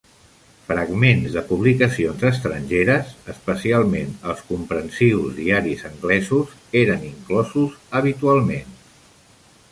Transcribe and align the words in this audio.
Fragments 0.67 1.33
de 1.33 1.41
publicacions 1.49 2.23
estrangeres, 2.29 3.11
especialment 3.33 4.15
els 4.33 4.41
comprensius 4.47 5.35
diaris 5.41 5.83
anglesos, 5.91 6.55
eren 6.81 7.05
inclosos 7.11 7.77
habitualment. 8.01 8.73